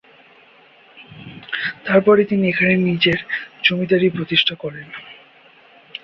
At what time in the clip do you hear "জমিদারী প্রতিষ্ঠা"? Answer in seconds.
3.63-4.55